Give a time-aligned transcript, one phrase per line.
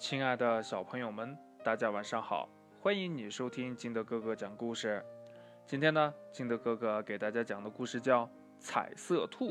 [0.00, 2.48] 亲爱的小朋友们，大家晚上好！
[2.80, 5.04] 欢迎你收听金德哥哥讲故事。
[5.66, 8.24] 今天呢，金德哥哥给大家讲的故事叫
[8.58, 9.50] 《彩色兔》。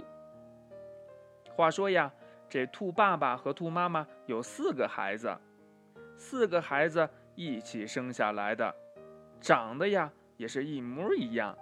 [1.51, 2.11] 话说呀，
[2.49, 5.31] 这兔爸爸和兔妈妈有四个孩子，
[6.17, 8.75] 四个孩子一起生下来的，
[9.39, 11.55] 长得呀也是一模一样。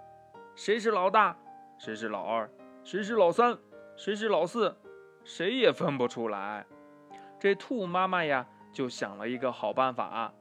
[0.56, 1.38] 谁是老大？
[1.78, 2.50] 谁是老二？
[2.86, 3.58] 谁是老三？
[3.98, 4.74] 谁是老四？
[5.26, 6.66] 谁也分不出来。
[7.38, 10.32] 这兔妈妈呀，就想了一个好办法，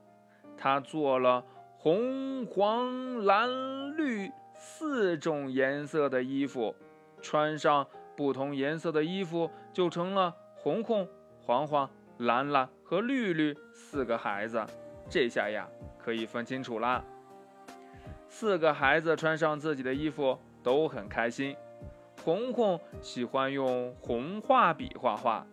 [0.58, 1.42] 他做了
[1.78, 3.48] 红、黄、蓝、
[3.96, 6.74] 绿四种颜色的衣服，
[7.22, 11.08] 穿上不同颜色的衣服，就成了红红、
[11.40, 14.62] 黄黄、蓝蓝和绿绿四个孩子。
[15.08, 15.66] 这下呀，
[15.98, 17.02] 可以分清楚啦。
[18.28, 21.56] 四个孩子穿上自己的衣服，都很开心。
[22.22, 25.46] 红红喜欢用红画笔画画，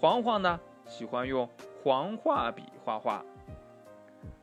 [0.00, 1.48] 黄黄呢喜欢用
[1.88, 3.24] 黄画笔画画，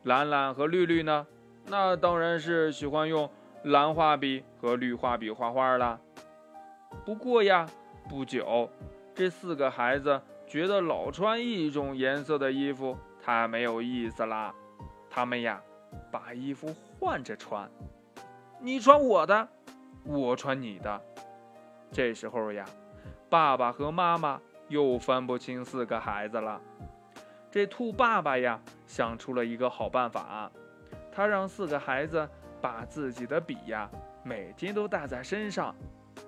[0.01, 1.27] 蓝蓝和绿绿呢，
[1.67, 3.29] 那当然是喜欢用
[3.65, 6.01] 蓝画笔和绿画笔画画了。
[7.05, 7.69] 不过呀，
[8.09, 8.67] 不久，
[9.13, 14.51] 这四个孩子觉得老穿一种颜色的衣服太没有意思啦，
[15.07, 15.61] 他们呀，
[16.09, 17.69] 把衣服换着穿，
[18.59, 19.47] 你穿我的。
[20.03, 20.99] 我穿你的，
[21.91, 22.65] 这时候呀，
[23.29, 26.59] 爸爸和妈妈又分不清四个孩子了。
[27.55, 30.51] 这兔爸爸呀，想出了一个好办法，
[31.09, 32.27] 他让四个孩子
[32.59, 33.89] 把自己的笔呀，
[34.25, 35.73] 每天都带在身上。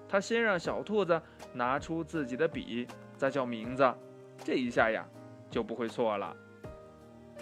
[0.07, 3.93] 他先让小兔子拿出自己的笔，再叫名字，
[4.37, 5.05] 这一下呀，
[5.49, 6.33] 就不会错了。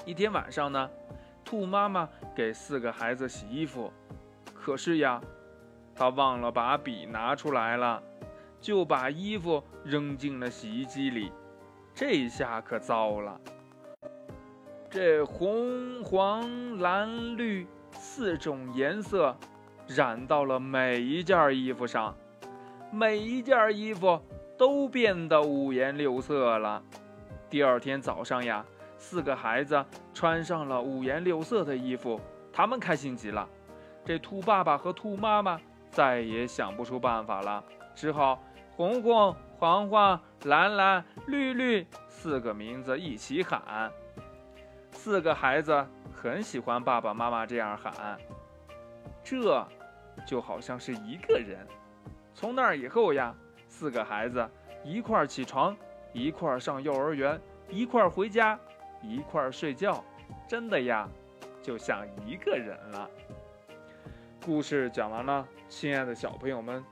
[0.03, 0.89] 一天晚上呢，
[1.43, 3.93] 兔妈妈给四个孩子洗衣服，
[4.55, 5.21] 可是呀。
[5.93, 8.01] 他忘了把笔拿出来了，
[8.59, 11.31] 就把衣服扔进了洗衣机里，
[11.93, 13.39] 这下可糟了。
[14.95, 19.35] 这红、黄、蓝、绿四种颜色
[19.87, 22.15] 染到了每一件衣服上，
[22.93, 24.17] 每一件衣服
[24.57, 26.81] 都变得五颜六色了。
[27.49, 28.65] 第二天早上呀，
[28.97, 32.17] 四个孩子穿上了五颜六色的衣服，
[32.53, 33.45] 他们开心极了。
[34.05, 35.59] 这兔爸爸和兔妈妈。
[35.89, 37.63] 再也想不出办法了，
[37.93, 38.41] 只好
[38.71, 43.91] 红红、黄黄、蓝蓝、绿绿四个名字一起喊。
[44.95, 48.17] 四个孩子很喜欢爸爸妈妈这样喊，
[49.23, 49.63] 这
[50.25, 51.59] 就好像是一个人。
[52.33, 53.35] 从那以后呀，
[53.67, 54.49] 四个孩子
[54.83, 55.77] 一块儿起床，
[56.11, 57.39] 一块儿上幼儿园，
[57.69, 58.57] 一块儿回家，
[59.03, 60.03] 一块儿睡觉，
[60.47, 61.07] 真的呀，
[61.61, 63.07] 就像一个人了。
[64.43, 66.83] 故事讲完了，亲爱的小朋友们，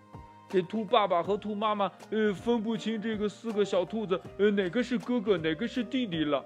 [0.50, 6.46] 这兔爸爸和兔妈妈，呃，分不清这个四个小兔子，呃，哪个是哥哥，哪个是弟弟了。